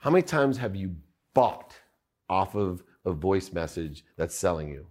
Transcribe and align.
How 0.00 0.08
many 0.08 0.22
times 0.22 0.56
have 0.56 0.74
you 0.74 0.96
bought 1.34 1.74
off 2.26 2.54
of 2.54 2.82
a 3.04 3.12
voice 3.12 3.52
message 3.52 4.02
that's 4.16 4.34
selling 4.34 4.70
you? 4.70 4.86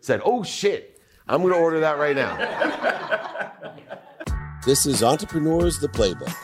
Said, 0.00 0.22
oh 0.24 0.42
shit, 0.42 0.98
I'm 1.28 1.42
gonna 1.42 1.56
order 1.56 1.80
that 1.80 1.98
right 1.98 2.16
now. 2.16 2.36
This 4.64 4.86
is 4.86 5.02
Entrepreneurs 5.02 5.78
the 5.78 5.88
Playbook. 5.88 6.34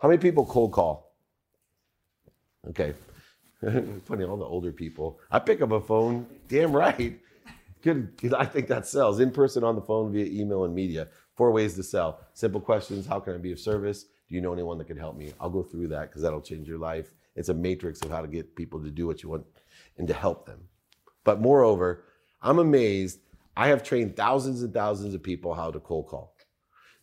How 0.00 0.08
many 0.08 0.18
people 0.18 0.44
cold 0.44 0.72
call? 0.72 1.14
Okay. 2.68 2.94
Funny, 4.06 4.24
all 4.24 4.36
the 4.36 4.44
older 4.44 4.72
people. 4.72 5.20
I 5.30 5.38
pick 5.38 5.62
up 5.62 5.70
a 5.70 5.80
phone, 5.80 6.26
damn 6.48 6.72
right. 6.72 7.16
Good, 7.80 8.12
I 8.36 8.44
think 8.44 8.66
that 8.66 8.88
sells. 8.88 9.20
In 9.20 9.30
person, 9.30 9.62
on 9.62 9.76
the 9.76 9.82
phone, 9.82 10.12
via 10.12 10.26
email, 10.26 10.64
and 10.64 10.74
media. 10.74 11.06
Four 11.36 11.52
ways 11.52 11.74
to 11.76 11.84
sell. 11.84 12.18
Simple 12.34 12.60
questions 12.60 13.06
How 13.06 13.20
can 13.20 13.34
I 13.34 13.38
be 13.38 13.52
of 13.52 13.60
service? 13.60 14.02
Do 14.28 14.34
you 14.34 14.40
know 14.40 14.52
anyone 14.52 14.78
that 14.78 14.88
can 14.88 14.98
help 14.98 15.16
me? 15.16 15.32
I'll 15.40 15.48
go 15.48 15.62
through 15.62 15.88
that 15.88 16.08
because 16.08 16.22
that'll 16.22 16.40
change 16.40 16.66
your 16.66 16.78
life. 16.78 17.14
It's 17.36 17.50
a 17.50 17.54
matrix 17.54 18.02
of 18.02 18.10
how 18.10 18.22
to 18.22 18.28
get 18.28 18.56
people 18.56 18.82
to 18.82 18.90
do 18.90 19.06
what 19.06 19.22
you 19.22 19.28
want 19.28 19.46
and 19.98 20.08
to 20.08 20.14
help 20.14 20.46
them. 20.46 20.60
But 21.22 21.40
moreover, 21.40 22.04
I'm 22.42 22.58
amazed. 22.58 23.20
I 23.56 23.68
have 23.68 23.82
trained 23.82 24.16
thousands 24.16 24.62
and 24.62 24.74
thousands 24.74 25.14
of 25.14 25.22
people 25.22 25.54
how 25.54 25.70
to 25.70 25.80
cold 25.80 26.08
call. 26.08 26.34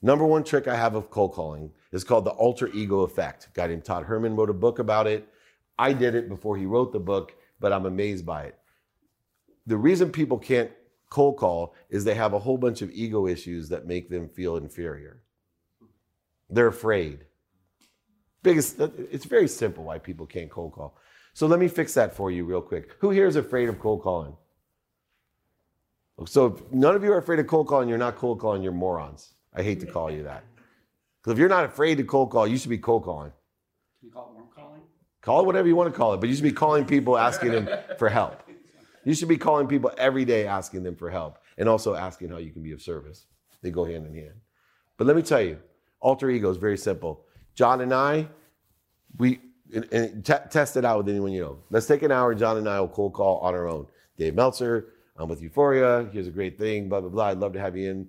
Number 0.02 0.26
one 0.26 0.44
trick 0.44 0.68
I 0.68 0.76
have 0.76 0.96
of 0.96 1.10
cold 1.10 1.34
calling 1.34 1.72
is 1.94 2.04
called 2.04 2.26
the 2.26 2.32
alter 2.32 2.68
ego 2.74 3.02
effect. 3.02 3.48
A 3.48 3.50
guy 3.54 3.68
named 3.68 3.86
Todd 3.86 4.04
Herman 4.04 4.36
wrote 4.36 4.50
a 4.50 4.54
book 4.54 4.80
about 4.80 5.08
it. 5.08 5.28
I 5.80 5.94
did 5.94 6.14
it 6.14 6.28
before 6.28 6.58
he 6.58 6.66
wrote 6.66 6.92
the 6.92 7.00
book, 7.00 7.34
but 7.60 7.72
I'm 7.72 7.86
amazed 7.86 8.26
by 8.26 8.44
it. 8.44 8.60
The 9.66 9.78
reason 9.78 10.12
people 10.12 10.38
can't 10.38 10.72
cold 11.10 11.38
call 11.38 11.74
is 11.90 12.04
they 12.04 12.16
have 12.16 12.34
a 12.34 12.40
whole 12.40 12.58
bunch 12.58 12.82
of 12.82 12.92
ego 12.92 13.28
issues 13.28 13.70
that 13.70 13.88
make 13.88 14.10
them 14.10 14.28
feel 14.28 14.58
inferior. 14.58 15.22
They're 16.50 16.68
afraid. 16.68 17.26
Biggest, 18.44 18.80
uh, 18.80 18.90
it's 19.10 19.26
very 19.26 19.48
simple 19.48 19.86
why 19.86 19.98
people 19.98 20.26
can't 20.26 20.50
cold 20.50 20.74
call. 20.74 20.98
So 21.34 21.48
let 21.48 21.60
me 21.60 21.68
fix 21.68 21.94
that 21.96 22.16
for 22.16 22.30
you 22.30 22.46
real 22.46 22.62
quick. 22.62 22.92
Who 23.00 23.10
here 23.10 23.26
is 23.26 23.36
afraid 23.36 23.70
of 23.70 23.80
cold 23.80 24.04
calling? 24.04 24.36
So 26.28 26.46
if 26.46 26.72
none 26.72 26.96
of 26.96 27.04
you 27.04 27.12
are 27.12 27.18
afraid 27.18 27.40
of 27.40 27.48
cold 27.48 27.68
calling, 27.68 27.90
you're 27.90 27.98
not 27.98 28.18
cold 28.18 28.40
calling, 28.40 28.62
you're 28.62 28.72
morons. 28.72 29.34
I 29.54 29.64
hate 29.64 29.80
to 29.80 29.88
call 29.88 30.12
you 30.12 30.24
that. 30.24 30.44
Because 31.22 31.34
if 31.34 31.40
you're 31.40 31.50
not 31.50 31.66
afraid 31.66 31.98
to 31.98 32.04
cold 32.04 32.30
call, 32.30 32.46
you 32.46 32.58
should 32.58 32.70
be 32.70 32.78
cold 32.78 33.04
calling. 33.04 33.32
Can 34.00 34.08
you 34.10 34.12
call 34.12 34.28
it 34.28 34.34
warm 34.34 34.48
calling? 34.54 34.82
Call 35.22 35.40
it 35.40 35.46
whatever 35.46 35.68
you 35.68 35.76
want 35.76 35.92
to 35.92 35.98
call 35.98 36.14
it, 36.14 36.20
but 36.20 36.30
you 36.30 36.36
should 36.36 36.44
be 36.44 36.52
calling 36.52 36.86
people 36.86 37.18
asking 37.18 37.52
them 37.52 37.70
for 37.98 38.10
help. 38.10 38.44
You 39.06 39.14
should 39.14 39.30
be 39.30 39.38
calling 39.38 39.68
people 39.68 39.92
every 39.98 40.26
day 40.26 40.46
asking 40.46 40.84
them 40.84 40.96
for 40.96 41.10
help 41.10 41.40
and 41.58 41.68
also 41.68 41.96
asking 41.96 42.30
how 42.30 42.38
you 42.38 42.52
can 42.52 42.62
be 42.62 42.74
of 42.74 42.82
service. 42.82 43.26
They 43.62 43.72
go 43.72 43.86
hand 43.86 44.06
in 44.06 44.14
hand. 44.14 44.36
But 44.98 45.08
let 45.08 45.16
me 45.16 45.22
tell 45.22 45.42
you, 45.42 45.60
alter 46.00 46.30
ego 46.30 46.50
is 46.52 46.58
very 46.58 46.78
simple. 46.78 47.26
John 47.56 47.82
and 47.82 47.94
I, 47.94 48.28
we 49.18 49.40
and, 49.74 49.92
and 49.92 50.26
t- 50.26 50.34
test 50.50 50.78
it 50.78 50.86
out 50.86 50.98
with 51.00 51.10
anyone 51.10 51.32
you 51.32 51.42
know. 51.42 51.58
Let's 51.70 51.88
take 51.88 52.04
an 52.04 52.12
hour. 52.12 52.34
John 52.36 52.58
and 52.58 52.68
I 52.68 52.80
will 52.80 52.88
cold 52.88 53.14
call 53.14 53.40
on 53.40 53.54
our 53.54 53.68
own. 53.68 53.88
Dave 54.18 54.36
Meltzer, 54.36 54.94
I'm 55.18 55.30
with 55.30 55.42
Euphoria. 55.42 56.10
Here's 56.12 56.28
a 56.28 56.32
great 56.32 56.58
thing. 56.58 56.90
Blah 56.90 57.02
blah 57.02 57.10
blah. 57.10 57.26
I'd 57.28 57.40
love 57.40 57.54
to 57.54 57.60
have 57.60 57.76
you 57.78 57.90
in. 57.90 58.08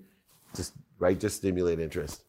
Just 0.55 0.75
right, 0.99 1.19
just 1.19 1.37
stimulate 1.37 1.81
interest. 1.81 2.25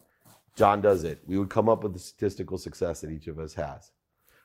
John 0.55 0.81
does 0.81 1.03
it. 1.03 1.19
We 1.27 1.37
would 1.37 1.49
come 1.49 1.69
up 1.69 1.83
with 1.83 1.93
the 1.93 1.99
statistical 1.99 2.57
success 2.57 3.01
that 3.01 3.11
each 3.11 3.27
of 3.27 3.39
us 3.39 3.53
has. 3.53 3.91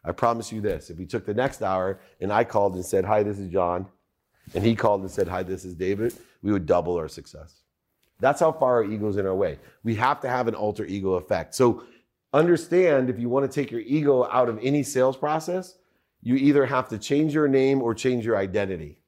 I 0.04 0.12
promise 0.12 0.52
you 0.52 0.60
this: 0.60 0.90
if 0.90 0.98
we 0.98 1.06
took 1.06 1.24
the 1.24 1.34
next 1.34 1.62
hour 1.62 2.00
and 2.20 2.32
I 2.32 2.44
called 2.44 2.74
and 2.74 2.84
said, 2.84 3.04
"Hi, 3.04 3.22
this 3.22 3.38
is 3.38 3.50
John," 3.50 3.86
and 4.54 4.64
he 4.64 4.74
called 4.74 5.02
and 5.02 5.10
said, 5.10 5.28
"Hi, 5.28 5.42
this 5.42 5.64
is 5.64 5.74
David," 5.74 6.14
we 6.42 6.52
would 6.52 6.66
double 6.66 6.96
our 6.96 7.08
success. 7.08 7.62
That's 8.18 8.40
how 8.40 8.52
far 8.52 8.74
our 8.76 8.84
ego's 8.84 9.16
in 9.16 9.26
our 9.26 9.34
way. 9.34 9.58
We 9.82 9.94
have 9.94 10.20
to 10.20 10.28
have 10.28 10.46
an 10.46 10.54
alter 10.54 10.84
ego 10.84 11.14
effect. 11.14 11.54
So 11.54 11.84
understand 12.32 13.10
if 13.10 13.18
you 13.18 13.28
want 13.28 13.50
to 13.50 13.54
take 13.54 13.70
your 13.70 13.80
ego 13.80 14.28
out 14.30 14.48
of 14.48 14.58
any 14.62 14.82
sales 14.82 15.16
process, 15.16 15.76
you 16.22 16.36
either 16.36 16.66
have 16.66 16.88
to 16.88 16.98
change 16.98 17.34
your 17.34 17.48
name 17.48 17.82
or 17.82 17.94
change 17.94 18.24
your 18.24 18.36
identity. 18.36 19.00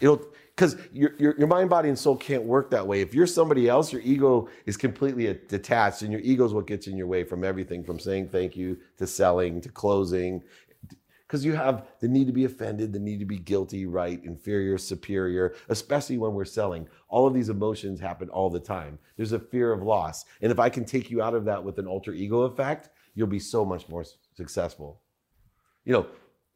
It'll 0.00 0.20
because 0.54 0.76
your, 0.92 1.14
your, 1.18 1.34
your 1.38 1.46
mind, 1.46 1.70
body, 1.70 1.88
and 1.88 1.98
soul 1.98 2.16
can't 2.16 2.42
work 2.42 2.70
that 2.70 2.86
way. 2.86 3.00
If 3.00 3.14
you're 3.14 3.26
somebody 3.26 3.68
else, 3.68 3.90
your 3.90 4.02
ego 4.02 4.48
is 4.66 4.76
completely 4.76 5.38
detached, 5.48 6.02
and 6.02 6.12
your 6.12 6.20
ego 6.20 6.44
is 6.44 6.52
what 6.52 6.66
gets 6.66 6.86
in 6.86 6.96
your 6.96 7.06
way 7.06 7.24
from 7.24 7.42
everything 7.42 7.82
from 7.82 7.98
saying 7.98 8.28
thank 8.28 8.54
you 8.54 8.78
to 8.98 9.06
selling 9.06 9.60
to 9.62 9.70
closing. 9.70 10.42
Because 11.32 11.46
you 11.46 11.54
have 11.54 11.86
the 12.00 12.08
need 12.08 12.26
to 12.26 12.32
be 12.32 12.44
offended, 12.44 12.92
the 12.92 12.98
need 12.98 13.18
to 13.20 13.24
be 13.24 13.38
guilty, 13.38 13.86
right, 13.86 14.22
inferior, 14.22 14.76
superior, 14.76 15.54
especially 15.70 16.18
when 16.18 16.34
we're 16.34 16.44
selling. 16.44 16.86
All 17.08 17.26
of 17.26 17.32
these 17.32 17.48
emotions 17.48 18.00
happen 18.00 18.28
all 18.28 18.50
the 18.50 18.60
time. 18.60 18.98
There's 19.16 19.32
a 19.32 19.38
fear 19.38 19.72
of 19.72 19.82
loss. 19.82 20.26
And 20.42 20.52
if 20.52 20.58
I 20.58 20.68
can 20.68 20.84
take 20.84 21.10
you 21.10 21.22
out 21.22 21.32
of 21.32 21.46
that 21.46 21.64
with 21.64 21.78
an 21.78 21.86
alter 21.86 22.12
ego 22.12 22.42
effect, 22.42 22.90
you'll 23.14 23.28
be 23.28 23.38
so 23.38 23.64
much 23.64 23.88
more 23.88 24.04
successful. 24.36 25.00
You 25.86 25.94
know, 25.94 26.06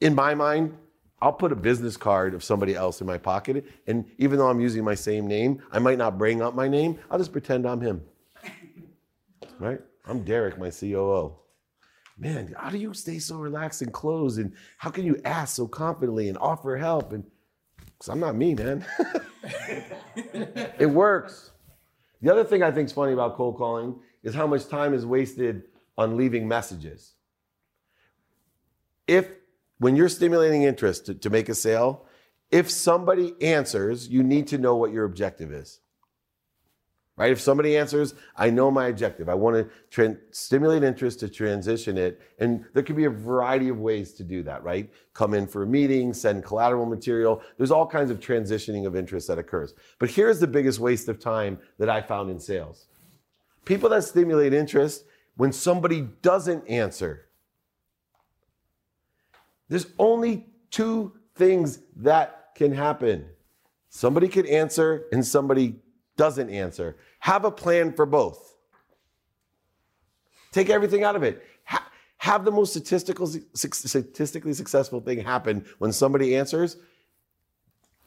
in 0.03 0.15
my 0.15 0.34
mind, 0.34 0.76
I'll 1.22 1.32
put 1.32 1.53
a 1.53 1.56
business 1.56 1.97
card 1.97 2.34
of 2.34 2.44
somebody 2.44 2.75
else 2.75 3.00
in 3.00 3.06
my 3.06 3.16
pocket. 3.16 3.65
And 3.86 4.04
even 4.19 4.38
though 4.38 4.50
I'm 4.50 4.60
using 4.60 4.84
my 4.84 4.94
same 4.94 5.26
name, 5.26 5.62
I 5.72 5.78
might 5.78 5.97
not 5.97 6.19
bring 6.19 6.42
up 6.42 6.54
my 6.54 6.69
name. 6.69 6.98
I'll 7.10 7.16
just 7.16 7.32
pretend 7.32 7.66
I'm 7.66 7.81
him. 7.81 8.03
Right? 9.59 9.81
I'm 10.04 10.22
Derek, 10.22 10.59
my 10.59 10.69
COO. 10.69 11.34
Man, 12.19 12.54
how 12.56 12.71
do 12.71 12.78
you 12.78 12.94
stay 12.94 13.19
so 13.19 13.37
relaxed 13.37 13.82
and 13.82 13.93
closed? 13.93 14.38
And 14.38 14.53
how 14.78 14.91
can 14.91 15.04
you 15.04 15.21
ask 15.25 15.54
so 15.54 15.66
confidently 15.66 16.28
and 16.28 16.38
offer 16.38 16.77
help? 16.77 17.12
And 17.12 17.25
because 17.77 18.09
I'm 18.09 18.21
not 18.21 18.37
me, 18.37 18.54
man. 18.54 18.84
it 20.16 20.91
works. 20.91 21.50
The 22.22 22.32
other 22.32 22.44
thing 22.44 22.62
I 22.62 22.71
think 22.71 22.87
is 22.87 22.93
funny 22.93 23.12
about 23.12 23.37
cold 23.37 23.56
calling 23.56 23.97
is 24.22 24.34
how 24.34 24.47
much 24.47 24.69
time 24.69 24.94
is 24.94 25.04
wasted 25.04 25.65
on 25.99 26.16
leaving 26.16 26.49
messages. 26.49 27.15
If 29.06 29.28
when 29.78 29.94
you're 29.94 30.09
stimulating 30.09 30.62
interest 30.62 31.06
to, 31.06 31.15
to 31.15 31.31
make 31.31 31.48
a 31.48 31.54
sale, 31.54 32.06
if 32.50 32.71
somebody 32.71 33.34
answers, 33.43 34.09
you 34.09 34.22
need 34.22 34.47
to 34.48 34.59
know 34.59 34.77
what 34.77 34.93
your 34.93 35.04
objective 35.04 35.53
is. 35.53 35.81
Right? 37.16 37.32
If 37.32 37.41
somebody 37.41 37.78
answers, 37.78 38.15
I 38.37 38.50
know 38.50 38.71
my 38.71 38.88
objective. 38.88 39.31
I 39.31 39.34
want 39.34 39.56
to 39.56 39.71
tra- 39.91 40.19
stimulate 40.32 40.82
interest 40.82 41.21
to 41.21 41.31
transition 41.31 41.97
it. 41.97 42.21
And 42.38 42.66
there 42.75 42.82
can 42.82 42.94
be 42.94 43.06
a 43.06 43.10
variety 43.10 43.71
of 43.71 43.78
ways 43.78 44.12
to 44.15 44.25
do 44.25 44.43
that, 44.43 44.62
right? 44.62 44.93
Come 45.15 45.32
in 45.32 45.47
for 45.47 45.62
a 45.62 45.66
meeting, 45.66 46.12
send 46.12 46.44
collateral 46.44 46.84
material. 46.84 47.41
There's 47.56 47.71
all 47.71 47.87
kinds 47.87 48.10
of 48.10 48.21
transitioning 48.21 48.87
of 48.87 48.94
interest 48.94 49.28
that 49.28 49.38
occurs. 49.38 49.72
But 49.99 50.10
here's 50.10 50.41
the 50.41 50.47
biggest 50.47 50.78
waste 50.78 51.09
of 51.09 51.19
time 51.19 51.59
that 51.78 51.88
I 51.88 52.03
found 52.03 52.31
in 52.31 52.38
sales 52.38 52.87
people 53.66 53.91
that 53.91 54.04
stimulate 54.04 54.54
interest, 54.54 55.04
when 55.37 55.53
somebody 55.53 56.09
doesn't 56.22 56.66
answer, 56.66 57.27
there's 59.69 59.88
only 59.98 60.47
two 60.71 61.12
things 61.34 61.81
that 61.97 62.54
can 62.54 62.72
happen. 62.72 63.27
Somebody 63.91 64.28
can 64.28 64.47
answer 64.47 65.06
and 65.12 65.27
somebody 65.27 65.77
doesn't 66.16 66.50
answer. 66.50 66.97
Have 67.21 67.44
a 67.44 67.50
plan 67.50 67.93
for 67.93 68.06
both. 68.06 68.54
Take 70.53 70.71
everything 70.71 71.04
out 71.04 71.16
of 71.16 71.22
it. 71.22 71.43
Ha- 71.65 71.87
have 72.19 72.44
the 72.44 72.50
most 72.50 72.71
statistical, 72.71 73.27
statistically 73.27 74.54
successful 74.54 75.00
thing 75.00 75.21
happen 75.21 75.65
when 75.78 75.93
somebody 75.93 76.34
answers. 76.37 76.77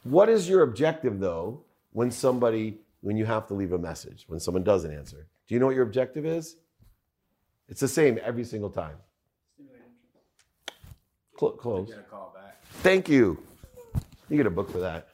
What 0.02 0.28
is 0.28 0.48
your 0.48 0.62
objective 0.62 1.20
though 1.20 1.64
when 1.92 2.10
somebody, 2.10 2.78
when 3.02 3.16
you 3.16 3.26
have 3.26 3.46
to 3.48 3.54
leave 3.54 3.72
a 3.72 3.78
message, 3.78 4.24
when 4.26 4.40
someone 4.40 4.64
doesn't 4.64 4.92
answer? 4.92 5.28
Do 5.46 5.54
you 5.54 5.60
know 5.60 5.66
what 5.66 5.74
your 5.74 5.84
objective 5.84 6.26
is? 6.26 6.56
It's 7.68 7.80
the 7.80 7.88
same 7.88 8.18
every 8.22 8.44
single 8.44 8.70
time. 8.70 8.96
Cl- 11.38 11.52
close. 11.52 11.88
Get 11.88 11.98
a 11.98 12.02
call 12.02 12.32
back. 12.34 12.62
Thank 12.82 13.08
you. 13.08 13.38
You 14.28 14.36
get 14.36 14.46
a 14.46 14.50
book 14.50 14.70
for 14.70 14.78
that. 14.80 15.08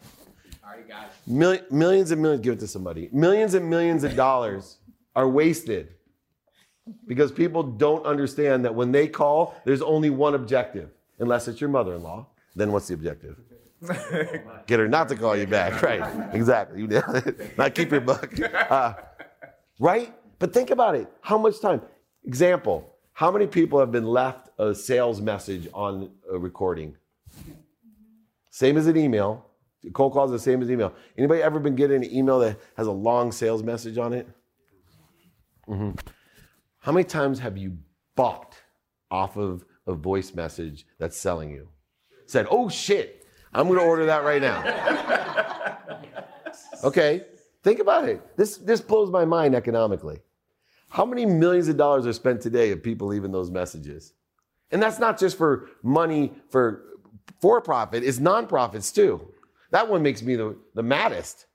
Already 0.67 0.89
got. 0.89 1.13
Mil- 1.27 1.61
millions 1.71 2.11
and 2.11 2.21
millions, 2.21 2.43
give 2.43 2.55
it 2.55 2.61
to 2.61 2.67
somebody. 2.67 3.09
Millions 3.13 3.55
and 3.55 3.69
millions 3.69 4.05
of 4.05 4.17
dollars 4.17 4.79
are 5.15 5.29
wasted 5.29 5.95
because 7.07 7.33
people 7.33 7.63
don't 7.63 8.05
understand 8.05 8.65
that 8.65 8.75
when 8.75 8.93
they 8.93 9.07
call, 9.09 9.55
there's 9.65 9.83
only 9.83 10.11
one 10.11 10.35
objective, 10.35 10.91
unless 11.19 11.49
it's 11.49 11.61
your 11.61 11.71
mother 11.71 11.95
in 11.95 12.03
law. 12.03 12.27
Then 12.55 12.73
what's 12.73 12.89
the 12.89 12.95
objective? 12.95 13.37
Get 14.67 14.81
her 14.81 14.89
not 14.89 15.09
to 15.11 15.17
call 15.17 15.37
you 15.37 15.47
back. 15.47 15.83
Right. 15.83 16.03
Exactly. 16.35 16.81
You. 16.81 17.03
Not 17.59 17.75
keep 17.75 17.91
your 17.91 18.01
book. 18.01 18.33
Uh, 18.71 18.95
right? 19.79 20.15
But 20.39 20.55
think 20.55 20.71
about 20.71 20.95
it. 20.95 21.09
How 21.21 21.37
much 21.37 21.61
time? 21.61 21.83
Example 22.25 22.97
how 23.17 23.31
many 23.31 23.47
people 23.47 23.81
have 23.81 23.91
been 23.91 24.05
left 24.05 24.51
a 24.59 24.75
sales 24.75 25.23
message 25.23 25.69
on 25.73 26.11
a 26.31 26.39
recording? 26.39 26.95
Same 28.51 28.77
as 28.77 28.87
an 28.89 28.99
email. 28.99 29.47
Cold 29.93 30.13
calls 30.13 30.31
the 30.31 30.39
same 30.39 30.63
as 30.63 30.71
email. 30.71 30.93
Anybody 31.17 31.43
ever 31.43 31.59
been 31.59 31.77
getting 31.77 32.05
an 32.05 32.13
email 32.13 32.39
that 32.41 32.59
has 32.77 32.87
a 32.87 32.93
long 32.93 33.33
sales 33.33 33.63
message 33.63 33.99
on 33.99 34.13
it? 34.13 34.29
Mm-hmm. 35.69 35.93
How 36.79 36.93
many 36.93 37.05
times 37.05 37.39
have 37.41 37.57
you 37.57 37.79
bought 38.15 38.57
off 39.11 39.37
of 39.37 39.65
a 39.87 39.95
voice 39.95 40.35
message 40.35 40.87
that's 40.99 41.17
selling 41.17 41.51
you? 41.51 41.69
Said, 42.27 42.47
oh 42.51 42.69
shit, 42.69 43.27
I'm 43.53 43.69
gonna 43.69 43.81
order 43.81 44.07
that 44.07 44.25
right 44.25 44.43
now. 44.43 44.63
okay, 46.85 47.25
think 47.63 47.81
about 47.81 48.09
it. 48.09 48.37
This, 48.37 48.57
this 48.59 48.81
blows 48.81 49.11
my 49.11 49.25
mind 49.25 49.55
economically. 49.55 50.21
How 50.89 51.05
many 51.05 51.27
millions 51.27 51.69
of 51.69 51.77
dollars 51.77 52.07
are 52.07 52.13
spent 52.13 52.41
today 52.41 52.71
of 52.71 52.83
people 52.83 53.09
leaving 53.09 53.33
those 53.33 53.51
messages? 53.51 54.13
And 54.71 54.83
that's 54.83 54.99
not 54.99 55.19
just 55.19 55.37
for 55.37 55.69
money 55.83 56.33
for 56.51 56.83
for 57.41 57.61
profit, 57.61 58.03
it's 58.03 58.19
nonprofits 58.19 58.95
too. 58.95 59.33
That 59.71 59.89
one 59.89 60.03
makes 60.03 60.23
me 60.23 60.37
the, 60.37 60.57
the 60.75 60.83
maddest. 60.83 61.47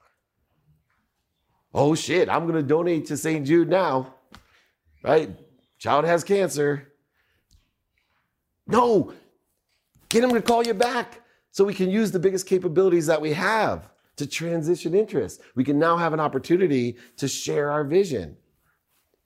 Oh 1.74 1.96
shit, 1.96 2.30
I'm 2.30 2.46
gonna 2.48 2.64
donate 2.64 3.06
to 3.08 3.18
St. 3.18 3.46
Jude 3.46 3.70
now. 3.70 4.16
Right? 5.04 5.30
Child 5.80 6.06
has 6.06 6.24
cancer. 6.24 6.92
No, 8.68 9.14
get 10.10 10.24
him 10.24 10.32
to 10.32 10.42
call 10.42 10.66
you 10.66 10.74
back 10.74 11.22
so 11.52 11.64
we 11.64 11.74
can 11.74 11.90
use 11.90 12.12
the 12.12 12.20
biggest 12.20 12.46
capabilities 12.46 13.08
that 13.08 13.22
we 13.22 13.34
have 13.34 13.90
to 14.18 14.28
transition 14.28 14.94
interests. 14.94 15.42
We 15.56 15.64
can 15.64 15.80
now 15.80 15.98
have 15.98 16.14
an 16.14 16.20
opportunity 16.20 16.98
to 17.18 17.28
share 17.28 17.72
our 17.72 17.84
vision. 17.84 18.38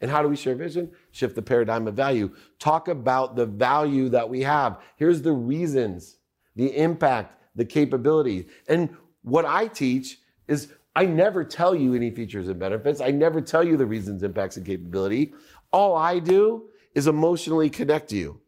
And 0.02 0.12
how 0.12 0.22
do 0.22 0.28
we 0.28 0.36
share 0.36 0.56
vision? 0.56 0.92
Shift 1.12 1.36
the 1.36 1.42
paradigm 1.42 1.88
of 1.88 1.96
value. 1.96 2.34
Talk 2.60 2.88
about 2.88 3.36
the 3.36 3.46
value 3.46 4.10
that 4.10 4.28
we 4.30 4.42
have. 4.42 4.82
Here's 4.98 5.22
the 5.22 5.32
reasons, 5.32 6.18
the 6.56 6.76
impact, 6.78 7.42
the 7.56 7.66
capability. 7.66 8.48
And 8.68 8.96
what 9.24 9.46
I 9.46 9.68
teach 9.68 10.20
is 10.48 10.72
I 10.96 11.06
never 11.06 11.44
tell 11.44 11.76
you 11.76 11.94
any 11.94 12.10
features 12.12 12.48
and 12.48 12.60
benefits. 12.60 13.02
I 13.02 13.12
never 13.12 13.42
tell 13.42 13.64
you 13.64 13.76
the 13.76 13.86
reasons, 13.86 14.24
impacts, 14.24 14.58
and 14.58 14.66
capability. 14.66 15.34
All 15.72 15.96
I 15.96 16.20
do 16.20 16.70
is 16.94 17.08
emotionally 17.08 17.70
connect 17.70 18.12
you, 18.12 18.40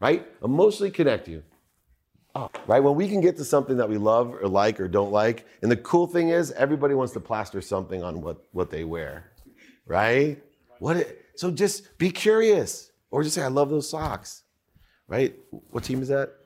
right? 0.00 0.26
Emotionally 0.42 0.90
connect 0.90 1.28
you. 1.28 1.42
Oh, 2.34 2.48
right? 2.66 2.80
When 2.80 2.94
we 2.94 3.08
can 3.08 3.20
get 3.20 3.36
to 3.38 3.44
something 3.44 3.76
that 3.76 3.88
we 3.88 3.98
love 3.98 4.34
or 4.34 4.48
like 4.48 4.80
or 4.80 4.86
don't 4.86 5.10
like, 5.10 5.46
and 5.62 5.70
the 5.70 5.76
cool 5.76 6.06
thing 6.06 6.28
is 6.28 6.52
everybody 6.52 6.94
wants 6.94 7.12
to 7.14 7.20
plaster 7.20 7.60
something 7.60 8.02
on 8.02 8.22
what, 8.22 8.46
what 8.52 8.70
they 8.70 8.84
wear, 8.84 9.32
right? 9.84 10.42
What 10.78 10.96
it, 10.96 11.26
so 11.34 11.50
just 11.50 11.98
be 11.98 12.10
curious 12.10 12.92
or 13.10 13.22
just 13.22 13.34
say, 13.34 13.42
I 13.42 13.48
love 13.48 13.68
those 13.68 13.90
socks, 13.90 14.44
right? 15.08 15.34
What 15.50 15.84
team 15.84 16.00
is 16.02 16.08
that? 16.08 16.36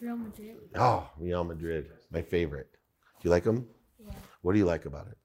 Real 0.00 0.16
Madrid. 0.16 0.56
Oh, 0.76 1.08
Real 1.18 1.44
Madrid, 1.44 1.90
my 2.10 2.22
favorite. 2.22 2.68
Do 3.20 3.28
you 3.28 3.30
like 3.30 3.44
them? 3.44 3.66
Yeah. 3.98 4.12
What 4.42 4.52
do 4.52 4.58
you 4.58 4.64
like 4.64 4.84
about 4.84 5.08
it? 5.08 5.18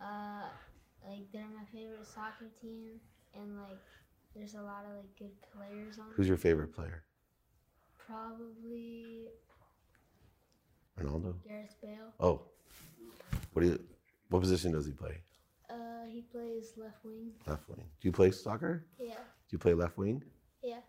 Uh, 0.00 0.42
like 1.08 1.30
they're 1.32 1.42
my 1.56 1.64
favorite 1.72 2.06
soccer 2.06 2.50
team, 2.60 3.00
and 3.34 3.56
like 3.58 3.78
there's 4.34 4.54
a 4.54 4.62
lot 4.62 4.84
of 4.84 4.96
like 4.96 5.16
good 5.18 5.32
players 5.52 5.98
on. 5.98 6.06
Who's 6.14 6.28
your 6.28 6.36
favorite 6.36 6.74
player? 6.74 7.04
Probably 7.96 9.28
Ronaldo? 11.00 11.34
Gareth 11.46 11.74
Bale. 11.82 12.12
Oh, 12.18 12.42
what 13.52 13.62
do 13.62 13.68
you? 13.68 13.80
What 14.28 14.40
position 14.40 14.72
does 14.72 14.86
he 14.86 14.92
play? 14.92 15.16
Uh, 15.70 16.04
he 16.08 16.22
plays 16.22 16.72
left 16.76 17.04
wing. 17.04 17.30
Left 17.46 17.68
wing. 17.68 17.84
Do 18.00 18.08
you 18.08 18.12
play 18.12 18.30
soccer? 18.30 18.84
Yeah. 18.98 19.14
Do 19.14 19.52
you 19.52 19.58
play 19.58 19.74
left 19.74 19.96
wing? 19.96 20.22
Yeah. 20.62 20.80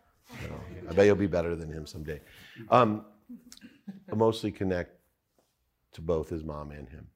No. 0.48 0.88
I 0.88 0.92
bet 0.92 1.06
you'll 1.06 1.16
be 1.16 1.26
better 1.26 1.54
than 1.56 1.70
him 1.70 1.86
someday. 1.86 2.20
Um, 2.70 3.04
emotionally 4.10 4.52
connect 4.52 4.98
to 5.92 6.00
both 6.00 6.28
his 6.28 6.44
mom 6.44 6.70
and 6.70 6.88
him. 6.88 7.06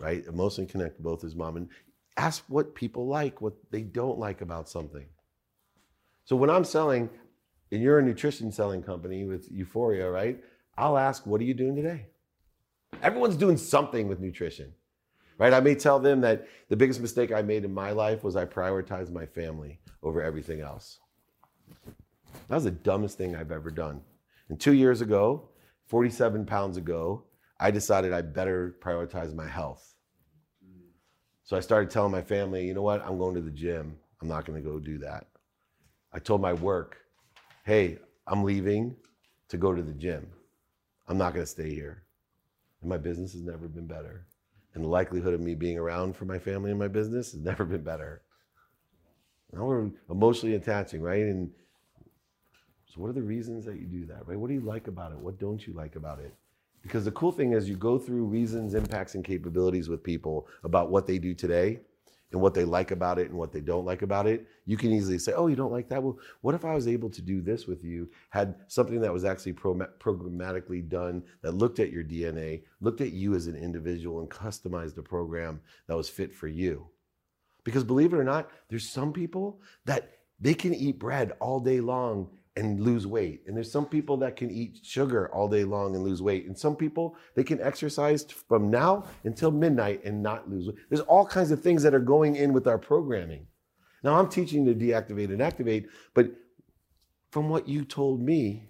Right? 0.00 0.24
Emotionally 0.26 0.70
connect 0.70 0.96
to 0.96 1.02
both 1.02 1.22
his 1.22 1.34
mom 1.34 1.56
and 1.56 1.68
ask 2.16 2.44
what 2.48 2.74
people 2.74 3.06
like, 3.06 3.40
what 3.40 3.54
they 3.70 3.82
don't 3.82 4.18
like 4.18 4.40
about 4.40 4.68
something. 4.68 5.06
So 6.24 6.36
when 6.36 6.50
I'm 6.50 6.64
selling, 6.64 7.08
and 7.70 7.82
you're 7.82 7.98
a 7.98 8.02
nutrition 8.02 8.50
selling 8.52 8.82
company 8.82 9.24
with 9.24 9.50
Euphoria, 9.50 10.10
right? 10.10 10.42
I'll 10.76 10.98
ask, 10.98 11.26
what 11.26 11.40
are 11.40 11.44
you 11.44 11.54
doing 11.54 11.76
today? 11.76 12.06
Everyone's 13.02 13.36
doing 13.36 13.56
something 13.56 14.08
with 14.08 14.20
nutrition, 14.20 14.72
right? 15.38 15.52
I 15.52 15.60
may 15.60 15.74
tell 15.74 15.98
them 15.98 16.20
that 16.22 16.46
the 16.68 16.76
biggest 16.76 17.00
mistake 17.00 17.32
I 17.32 17.42
made 17.42 17.64
in 17.64 17.74
my 17.74 17.90
life 17.92 18.24
was 18.24 18.36
I 18.36 18.44
prioritized 18.44 19.10
my 19.10 19.26
family 19.26 19.80
over 20.02 20.22
everything 20.22 20.60
else. 20.60 21.00
That 22.48 22.54
was 22.54 22.64
the 22.64 22.70
dumbest 22.70 23.18
thing 23.18 23.36
I've 23.36 23.52
ever 23.52 23.70
done. 23.70 24.02
And 24.48 24.58
two 24.58 24.72
years 24.72 25.00
ago, 25.00 25.48
47 25.86 26.46
pounds 26.46 26.76
ago, 26.76 27.24
I 27.60 27.70
decided 27.70 28.12
I 28.12 28.22
better 28.22 28.76
prioritize 28.80 29.34
my 29.34 29.46
health. 29.46 29.94
So 31.44 31.56
I 31.56 31.60
started 31.60 31.90
telling 31.90 32.12
my 32.12 32.22
family, 32.22 32.66
you 32.66 32.74
know 32.74 32.82
what? 32.82 33.02
I'm 33.04 33.18
going 33.18 33.34
to 33.34 33.40
the 33.40 33.50
gym. 33.50 33.96
I'm 34.20 34.28
not 34.28 34.44
going 34.44 34.62
to 34.62 34.68
go 34.68 34.78
do 34.78 34.98
that. 34.98 35.26
I 36.12 36.18
told 36.18 36.40
my 36.40 36.52
work, 36.52 36.98
hey, 37.64 37.98
I'm 38.26 38.44
leaving 38.44 38.96
to 39.48 39.56
go 39.56 39.74
to 39.74 39.82
the 39.82 39.92
gym. 39.92 40.26
I'm 41.06 41.18
not 41.18 41.32
going 41.32 41.44
to 41.44 41.50
stay 41.50 41.74
here. 41.74 42.02
And 42.82 42.90
my 42.90 42.98
business 42.98 43.32
has 43.32 43.42
never 43.42 43.66
been 43.66 43.86
better. 43.86 44.26
And 44.74 44.84
the 44.84 44.88
likelihood 44.88 45.34
of 45.34 45.40
me 45.40 45.54
being 45.54 45.78
around 45.78 46.16
for 46.16 46.26
my 46.26 46.38
family 46.38 46.70
and 46.70 46.78
my 46.78 46.88
business 46.88 47.32
has 47.32 47.40
never 47.40 47.64
been 47.64 47.82
better. 47.82 48.22
Now 49.52 49.64
we're 49.64 49.90
emotionally 50.10 50.54
attaching, 50.54 51.00
right? 51.00 51.22
And 51.22 51.50
so, 52.88 53.00
what 53.00 53.10
are 53.10 53.14
the 53.14 53.22
reasons 53.22 53.64
that 53.66 53.78
you 53.78 53.86
do 53.86 54.06
that, 54.06 54.26
right? 54.26 54.38
What 54.38 54.48
do 54.48 54.54
you 54.54 54.60
like 54.60 54.88
about 54.88 55.12
it? 55.12 55.18
What 55.18 55.38
don't 55.38 55.66
you 55.66 55.74
like 55.74 55.96
about 55.96 56.20
it? 56.20 56.34
Because 56.82 57.04
the 57.04 57.12
cool 57.12 57.32
thing 57.32 57.52
is, 57.52 57.68
you 57.68 57.76
go 57.76 57.98
through 57.98 58.24
reasons, 58.24 58.74
impacts, 58.74 59.14
and 59.14 59.24
capabilities 59.24 59.88
with 59.88 60.02
people 60.02 60.46
about 60.64 60.90
what 60.90 61.06
they 61.06 61.18
do 61.18 61.34
today 61.34 61.80
and 62.32 62.40
what 62.40 62.54
they 62.54 62.64
like 62.64 62.90
about 62.90 63.18
it 63.18 63.28
and 63.28 63.38
what 63.38 63.52
they 63.52 63.60
don't 63.60 63.84
like 63.84 64.02
about 64.02 64.26
it. 64.26 64.46
You 64.64 64.76
can 64.76 64.92
easily 64.92 65.18
say, 65.18 65.32
Oh, 65.32 65.48
you 65.48 65.56
don't 65.56 65.72
like 65.72 65.88
that? 65.88 66.02
Well, 66.02 66.18
what 66.40 66.54
if 66.54 66.64
I 66.64 66.74
was 66.74 66.88
able 66.88 67.10
to 67.10 67.20
do 67.20 67.42
this 67.42 67.66
with 67.66 67.84
you? 67.84 68.08
Had 68.30 68.54
something 68.68 69.00
that 69.00 69.12
was 69.12 69.24
actually 69.24 69.54
pro- 69.54 69.74
programmatically 69.74 70.88
done 70.88 71.22
that 71.42 71.52
looked 71.52 71.80
at 71.80 71.92
your 71.92 72.04
DNA, 72.04 72.62
looked 72.80 73.00
at 73.00 73.12
you 73.12 73.34
as 73.34 73.48
an 73.48 73.56
individual, 73.56 74.20
and 74.20 74.30
customized 74.30 74.96
a 74.96 75.02
program 75.02 75.60
that 75.88 75.96
was 75.96 76.08
fit 76.08 76.34
for 76.34 76.48
you. 76.48 76.86
Because 77.64 77.84
believe 77.84 78.14
it 78.14 78.18
or 78.18 78.24
not, 78.24 78.50
there's 78.68 78.88
some 78.88 79.12
people 79.12 79.60
that 79.84 80.12
they 80.40 80.54
can 80.54 80.74
eat 80.74 80.98
bread 80.98 81.32
all 81.40 81.60
day 81.60 81.80
long 81.80 82.28
and 82.58 82.80
lose 82.80 83.06
weight. 83.06 83.42
And 83.46 83.56
there's 83.56 83.70
some 83.70 83.86
people 83.86 84.16
that 84.18 84.34
can 84.34 84.50
eat 84.50 84.80
sugar 84.82 85.32
all 85.32 85.48
day 85.48 85.62
long 85.62 85.94
and 85.94 86.02
lose 86.02 86.20
weight. 86.20 86.46
And 86.46 86.58
some 86.58 86.74
people, 86.74 87.14
they 87.36 87.44
can 87.44 87.60
exercise 87.60 88.24
from 88.24 88.68
now 88.68 89.04
until 89.22 89.52
midnight 89.52 90.02
and 90.04 90.20
not 90.22 90.50
lose 90.50 90.66
weight. 90.66 90.76
There's 90.88 91.02
all 91.02 91.24
kinds 91.24 91.52
of 91.52 91.62
things 91.62 91.84
that 91.84 91.94
are 91.94 92.00
going 92.00 92.34
in 92.34 92.52
with 92.52 92.66
our 92.66 92.78
programming. 92.78 93.46
Now 94.02 94.18
I'm 94.18 94.28
teaching 94.28 94.66
to 94.66 94.74
deactivate 94.74 95.32
and 95.32 95.40
activate, 95.40 95.88
but 96.14 96.30
from 97.30 97.48
what 97.48 97.68
you 97.68 97.84
told 97.84 98.20
me, 98.20 98.68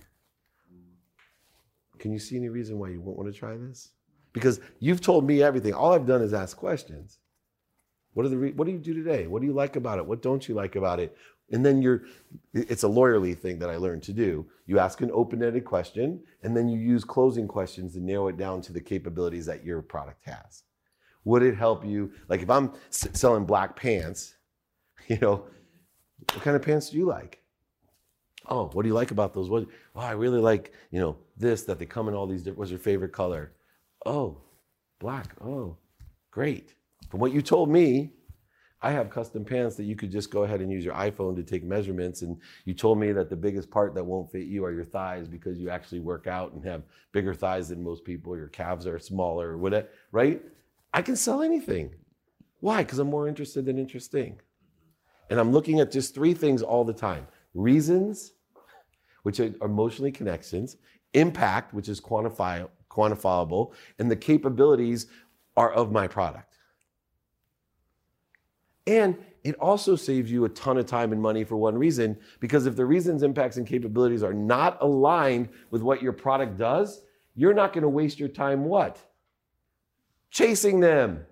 can 1.99 2.13
you 2.13 2.19
see 2.19 2.37
any 2.37 2.49
reason 2.49 2.79
why 2.79 2.91
you 2.91 3.01
won't 3.01 3.17
want 3.17 3.33
to 3.33 3.39
try 3.39 3.57
this? 3.57 3.91
Because 4.33 4.61
you've 4.81 5.01
told 5.01 5.27
me 5.27 5.43
everything. 5.43 5.73
All 5.73 5.95
I've 5.95 6.07
done 6.07 6.23
is 6.23 6.35
ask 6.35 6.57
questions. 6.57 7.19
What 8.19 8.27
are 8.27 8.31
the 8.31 8.37
re- 8.37 8.51
what 8.51 8.65
do 8.65 8.73
you 8.73 8.81
do 8.81 8.95
today? 8.95 9.29
What 9.29 9.43
do 9.43 9.47
you 9.47 9.53
like 9.53 9.77
about 9.77 9.99
it? 9.99 10.05
What 10.05 10.23
don't 10.23 10.49
you 10.49 10.53
like 10.53 10.75
about 10.75 10.99
it? 10.99 11.17
And 11.53 11.65
then 11.65 11.81
you're 11.81 12.03
it's 12.53 12.83
a 12.83 12.89
lawyerly 12.89 13.39
thing 13.39 13.61
that 13.61 13.71
I 13.71 13.77
learned 13.77 14.03
to 14.03 14.13
do. 14.13 14.45
You 14.67 14.81
ask 14.81 15.01
an 15.03 15.13
open-ended 15.15 15.65
question 15.65 16.25
and 16.43 16.57
then 16.57 16.69
you 16.69 16.81
use 16.81 17.05
closing 17.05 17.47
questions 17.47 17.93
to 17.93 18.01
narrow 18.01 18.27
it 18.27 18.37
down 18.37 18.61
to 18.63 18.73
the 18.73 18.81
capabilities 18.81 19.47
that 19.47 19.65
your 19.65 19.83
product 19.83 20.25
has. 20.25 20.65
Would 21.27 21.45
it 21.45 21.55
help 21.55 21.87
you 21.87 22.11
like 22.29 22.43
if 22.43 22.51
I'm 22.51 22.73
s- 22.89 23.07
selling 23.13 23.45
black 23.45 23.77
pants, 23.77 24.35
you 25.07 25.19
know, 25.19 25.45
what 26.33 26.43
kind 26.43 26.57
of 26.57 26.63
pants 26.63 26.91
do 26.91 26.99
you 26.99 27.07
like? 27.07 27.41
Oh, 28.49 28.69
what 28.73 28.83
do 28.83 28.89
you 28.89 28.95
like 28.95 29.13
about 29.13 29.33
those? 29.33 29.49
What? 29.49 29.69
Oh, 29.95 30.01
I 30.01 30.11
really 30.11 30.41
like, 30.41 30.73
you 30.91 30.99
know, 30.99 31.19
this 31.37 31.63
that 31.67 31.79
they 31.79 31.87
come 31.87 32.09
in 32.09 32.15
all 32.15 32.27
these 32.27 32.41
different. 32.41 32.59
What's 32.59 32.73
your 32.73 32.81
favorite 32.81 33.13
color? 33.13 33.53
Oh, 34.05 34.39
black. 34.99 35.37
Oh, 35.41 35.77
great. 36.33 36.75
From 37.11 37.21
what 37.21 37.33
you 37.33 37.43
told 37.43 37.71
me, 37.71 38.13
I 38.81 38.93
have 38.93 39.11
custom 39.11 39.45
pants 39.45 39.75
that 39.77 39.85
you 39.85 39.97
could 39.97 40.13
just 40.13 40.31
go 40.31 40.45
ahead 40.45 40.61
and 40.61 40.71
use 40.71 40.85
your 40.85 40.95
iPhone 40.95 41.35
to 41.37 41.43
take 41.43 41.65
measurements. 41.65 42.23
And 42.23 42.39
you 42.65 42.75
told 42.75 43.01
me 43.01 43.11
that 43.13 43.29
the 43.29 43.37
biggest 43.37 43.71
part 43.71 43.95
that 43.95 44.05
won't 44.05 44.31
fit 44.31 44.47
you 44.47 44.65
are 44.65 44.71
your 44.71 44.85
thighs 44.85 45.27
because 45.27 45.59
you 45.59 45.69
actually 45.69 45.99
work 45.99 46.29
out 46.29 46.53
and 46.53 46.65
have 46.65 46.83
bigger 47.11 47.35
thighs 47.35 47.71
than 47.71 47.83
most 47.83 48.05
people. 48.05 48.37
Your 48.37 48.49
calves 48.49 48.87
are 48.87 48.99
smaller 49.01 49.59
whatever, 49.59 49.89
right? 50.13 50.41
I 50.95 51.03
can 51.03 51.17
sell 51.17 51.43
anything. 51.43 51.93
Why? 52.61 52.85
Because 52.85 53.01
I'm 53.01 53.11
more 53.11 53.27
interested 53.27 53.65
than 53.65 53.79
interesting. 53.79 54.41
And 55.29 55.41
I'm 55.41 55.51
looking 55.51 55.81
at 55.81 55.91
just 55.91 56.15
three 56.15 56.35
things 56.35 56.63
all 56.63 56.85
the 56.85 56.93
time 56.93 57.27
reasons, 57.55 58.33
which 59.25 59.41
are 59.41 59.53
emotionally 59.63 60.13
connections, 60.13 60.77
impact, 61.15 61.75
which 61.75 61.89
is 61.89 62.01
quantifiable, 62.01 63.73
and 63.99 64.11
the 64.11 64.17
capabilities 64.17 65.09
are 65.57 65.73
of 65.73 65.91
my 65.91 66.07
product. 66.07 66.58
And 68.89 69.19
it 69.45 69.55
also 69.57 69.97
saves 69.97 70.33
you 70.33 70.47
a 70.47 70.49
ton 70.49 70.79
of 70.79 70.87
time 70.87 71.13
and 71.13 71.21
money 71.21 71.45
for 71.45 71.57
one 71.57 71.77
reason, 71.77 72.19
because 72.41 72.65
if 72.67 72.75
the 72.75 72.87
reasons, 72.87 73.23
impacts, 73.23 73.59
and 73.59 73.67
capabilities 73.67 74.23
are 74.23 74.33
not 74.33 74.79
aligned 74.81 75.51
with 75.71 75.83
what 75.83 76.03
your 76.03 76.15
product 76.15 76.57
does, 76.57 77.03
you're 77.37 77.55
not 77.55 77.75
going 77.75 77.83
to 77.83 77.89
waste 77.89 78.19
your 78.19 78.31
time 78.31 78.65
what? 78.65 78.99
Chasing 80.31 80.81
them. 80.81 81.25